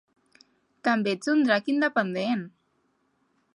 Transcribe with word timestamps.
També 0.87 1.13
ets 1.17 1.29
un 1.35 1.45
drac 1.49 1.71
independent! 1.75 2.43